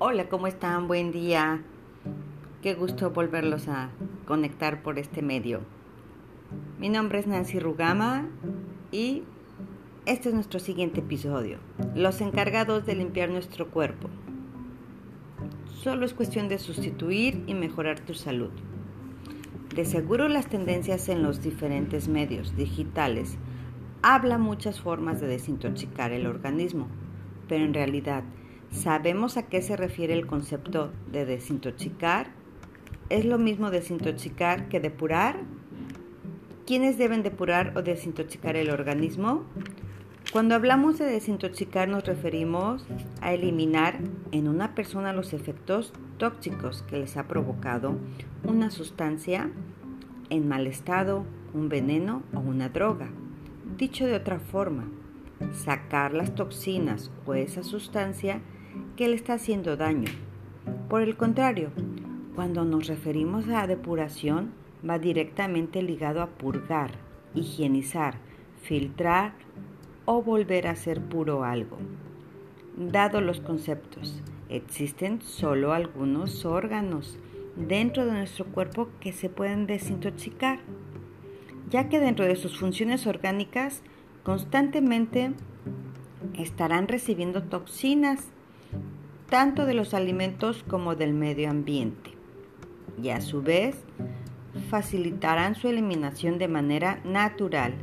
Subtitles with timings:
[0.00, 0.86] Hola, ¿cómo están?
[0.86, 1.60] Buen día.
[2.62, 3.90] Qué gusto volverlos a
[4.28, 5.62] conectar por este medio.
[6.78, 8.28] Mi nombre es Nancy Rugama
[8.92, 9.24] y
[10.06, 11.58] este es nuestro siguiente episodio.
[11.96, 14.08] Los encargados de limpiar nuestro cuerpo.
[15.82, 18.50] Solo es cuestión de sustituir y mejorar tu salud.
[19.74, 23.36] De seguro las tendencias en los diferentes medios digitales
[24.02, 26.86] habla muchas formas de desintoxicar el organismo,
[27.48, 28.22] pero en realidad
[28.72, 32.28] ¿Sabemos a qué se refiere el concepto de desintoxicar?
[33.08, 35.40] ¿Es lo mismo desintoxicar que depurar?
[36.66, 39.44] ¿Quiénes deben depurar o desintoxicar el organismo?
[40.30, 42.86] Cuando hablamos de desintoxicar nos referimos
[43.22, 43.98] a eliminar
[44.30, 47.96] en una persona los efectos tóxicos que les ha provocado
[48.44, 49.50] una sustancia
[50.28, 51.24] en mal estado,
[51.54, 53.08] un veneno o una droga.
[53.78, 54.90] Dicho de otra forma,
[55.54, 58.42] sacar las toxinas o esa sustancia
[58.96, 60.10] que le está haciendo daño.
[60.88, 61.70] Por el contrario,
[62.34, 64.52] cuando nos referimos a depuración,
[64.88, 66.92] va directamente ligado a purgar,
[67.34, 68.14] higienizar,
[68.62, 69.32] filtrar
[70.04, 71.78] o volver a ser puro algo.
[72.76, 77.18] Dado los conceptos, existen solo algunos órganos
[77.56, 80.60] dentro de nuestro cuerpo que se pueden desintoxicar,
[81.70, 83.82] ya que dentro de sus funciones orgánicas
[84.22, 85.32] constantemente
[86.34, 88.28] estarán recibiendo toxinas
[89.28, 92.12] tanto de los alimentos como del medio ambiente,
[93.02, 93.76] y a su vez
[94.70, 97.74] facilitarán su eliminación de manera natural.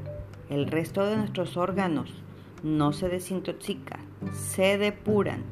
[0.49, 2.23] El resto de nuestros órganos
[2.63, 4.01] no se desintoxican,
[4.33, 5.43] se depuran,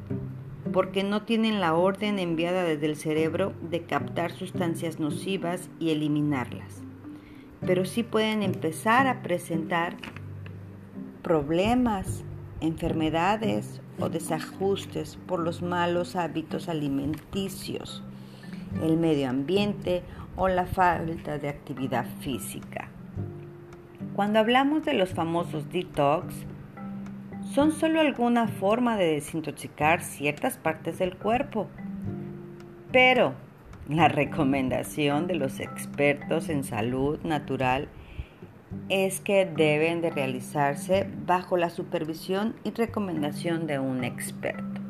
[0.72, 6.82] porque no tienen la orden enviada desde el cerebro de captar sustancias nocivas y eliminarlas,
[7.64, 9.96] pero sí pueden empezar a presentar
[11.22, 12.24] problemas,
[12.60, 18.02] enfermedades o desajustes por los malos hábitos alimenticios,
[18.82, 20.02] el medio ambiente
[20.36, 22.88] o la falta de actividad física.
[24.14, 26.34] Cuando hablamos de los famosos detox,
[27.52, 31.68] son solo alguna forma de desintoxicar ciertas partes del cuerpo,
[32.90, 33.34] pero
[33.88, 37.88] la recomendación de los expertos en salud natural
[38.88, 44.80] es que deben de realizarse bajo la supervisión y recomendación de un experto.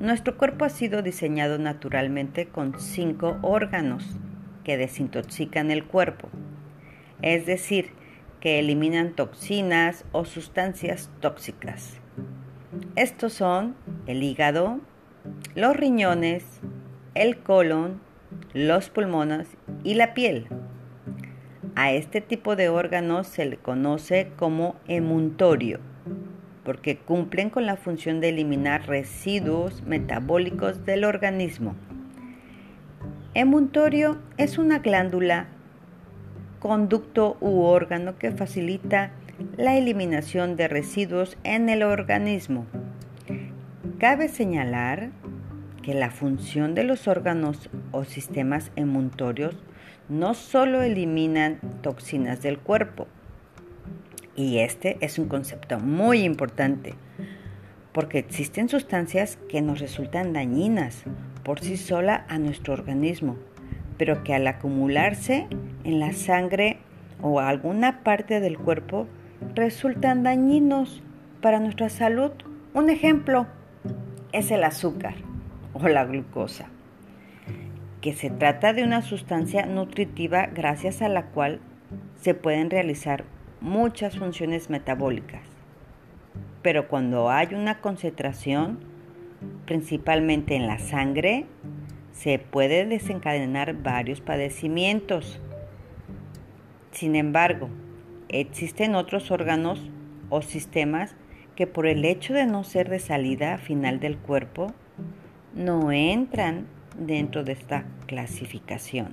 [0.00, 4.18] Nuestro cuerpo ha sido diseñado naturalmente con cinco órganos
[4.64, 6.28] que desintoxican el cuerpo,
[7.22, 7.92] es decir,
[8.40, 12.00] que eliminan toxinas o sustancias tóxicas.
[12.96, 13.76] Estos son
[14.06, 14.80] el hígado,
[15.54, 16.60] los riñones,
[17.14, 18.00] el colon,
[18.52, 19.48] los pulmones
[19.84, 20.48] y la piel.
[21.76, 25.80] A este tipo de órganos se le conoce como emuntorio,
[26.62, 31.74] porque cumplen con la función de eliminar residuos metabólicos del organismo.
[33.34, 35.48] Emuntorio es una glándula,
[36.60, 39.10] conducto u órgano que facilita
[39.56, 42.66] la eliminación de residuos en el organismo.
[43.98, 45.10] Cabe señalar
[45.82, 49.56] que la función de los órganos o sistemas emuntorios
[50.08, 53.06] no solo eliminan toxinas del cuerpo,
[54.36, 56.94] y este es un concepto muy importante,
[57.92, 61.04] porque existen sustancias que nos resultan dañinas
[61.44, 63.36] por sí sola a nuestro organismo,
[63.96, 65.46] pero que al acumularse
[65.84, 66.78] en la sangre
[67.22, 69.06] o alguna parte del cuerpo
[69.54, 71.02] resultan dañinos
[71.40, 72.32] para nuestra salud.
[72.72, 73.46] Un ejemplo
[74.32, 75.14] es el azúcar
[75.74, 76.73] o la glucosa
[78.04, 81.60] que se trata de una sustancia nutritiva gracias a la cual
[82.20, 83.24] se pueden realizar
[83.62, 85.40] muchas funciones metabólicas.
[86.60, 88.80] Pero cuando hay una concentración,
[89.64, 91.46] principalmente en la sangre,
[92.12, 95.40] se puede desencadenar varios padecimientos.
[96.90, 97.70] Sin embargo,
[98.28, 99.80] existen otros órganos
[100.28, 101.16] o sistemas
[101.56, 104.74] que por el hecho de no ser de salida final del cuerpo,
[105.54, 106.66] no entran
[106.98, 109.08] dentro de esta clasificación,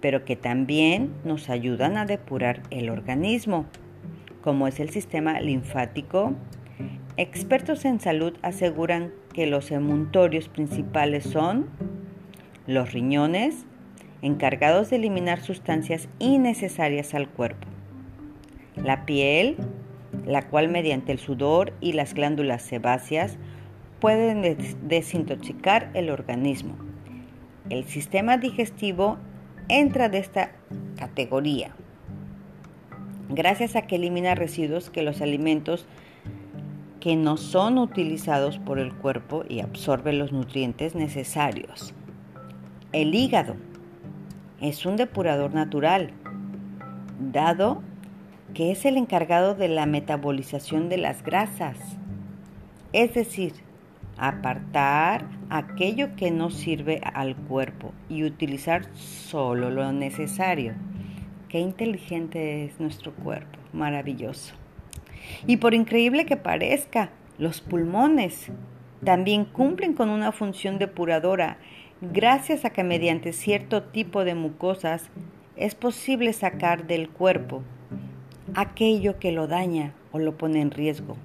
[0.00, 3.66] pero que también nos ayudan a depurar el organismo,
[4.42, 6.34] como es el sistema linfático.
[7.16, 11.66] Expertos en salud aseguran que los emuntorios principales son
[12.66, 13.64] los riñones,
[14.22, 17.66] encargados de eliminar sustancias innecesarias al cuerpo,
[18.76, 19.56] la piel,
[20.26, 23.36] la cual mediante el sudor y las glándulas sebáceas
[24.00, 26.91] pueden desintoxicar el organismo
[27.70, 29.18] el sistema digestivo
[29.68, 30.52] entra de esta
[30.96, 31.74] categoría,
[33.28, 35.86] gracias a que elimina residuos que los alimentos
[37.00, 41.94] que no son utilizados por el cuerpo y absorben los nutrientes necesarios.
[42.92, 43.56] El hígado
[44.60, 46.12] es un depurador natural,
[47.18, 47.82] dado
[48.54, 51.76] que es el encargado de la metabolización de las grasas,
[52.92, 53.54] es decir,
[54.16, 60.74] apartar aquello que no sirve al cuerpo y utilizar solo lo necesario.
[61.48, 64.54] Qué inteligente es nuestro cuerpo, maravilloso.
[65.46, 68.50] Y por increíble que parezca, los pulmones
[69.04, 71.58] también cumplen con una función depuradora
[72.00, 75.10] gracias a que mediante cierto tipo de mucosas
[75.56, 77.62] es posible sacar del cuerpo
[78.54, 81.16] aquello que lo daña o lo pone en riesgo,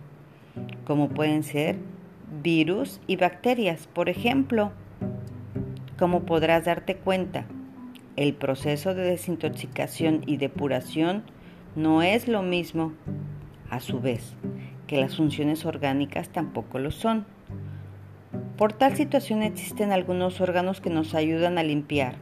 [0.86, 1.78] como pueden ser
[2.44, 4.72] virus y bacterias, por ejemplo.
[5.98, 7.46] Como podrás darte cuenta,
[8.16, 11.24] el proceso de desintoxicación y depuración
[11.76, 12.94] no es lo mismo,
[13.70, 14.34] a su vez,
[14.86, 17.26] que las funciones orgánicas tampoco lo son.
[18.58, 22.16] Por tal situación existen algunos órganos que nos ayudan a limpiar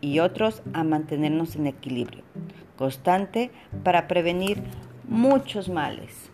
[0.00, 2.22] y otros a mantenernos en equilibrio
[2.80, 3.50] constante
[3.84, 4.62] para prevenir
[5.06, 6.29] muchos males.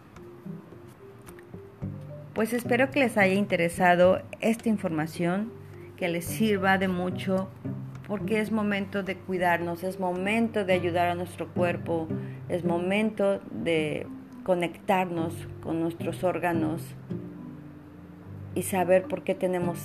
[2.36, 5.50] Pues espero que les haya interesado esta información,
[5.96, 7.48] que les sirva de mucho,
[8.06, 12.08] porque es momento de cuidarnos, es momento de ayudar a nuestro cuerpo,
[12.50, 14.06] es momento de
[14.44, 16.82] conectarnos con nuestros órganos
[18.54, 19.78] y saber por qué tenemos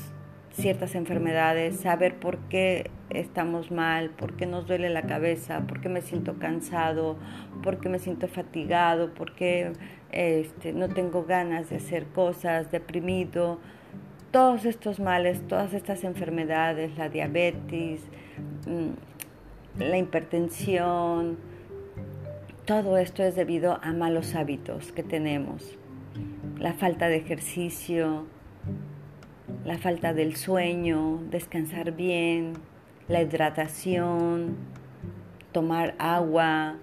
[0.52, 5.90] ciertas enfermedades, saber por qué estamos mal, por qué nos duele la cabeza, por qué
[5.90, 7.18] me siento cansado,
[7.64, 9.74] por qué me siento fatigado, por qué
[10.12, 13.60] este, no tengo ganas de hacer cosas, deprimido.
[14.32, 18.02] Todos estos males, todas estas enfermedades, la diabetes,
[18.68, 21.38] mm, la hipertensión,
[22.66, 25.78] todo esto es debido a malos hábitos que tenemos.
[26.60, 28.26] La falta de ejercicio,
[29.66, 32.54] la falta del sueño, descansar bien,
[33.08, 34.56] la hidratación,
[35.52, 36.78] tomar agua.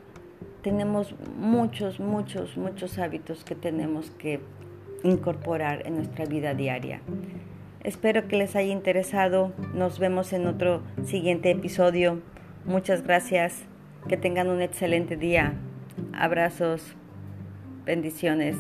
[0.63, 4.41] Tenemos muchos, muchos, muchos hábitos que tenemos que
[5.03, 7.01] incorporar en nuestra vida diaria.
[7.83, 9.53] Espero que les haya interesado.
[9.73, 12.21] Nos vemos en otro siguiente episodio.
[12.65, 13.65] Muchas gracias.
[14.09, 15.55] Que tengan un excelente día.
[16.13, 16.95] Abrazos.
[17.85, 18.57] Bendiciones.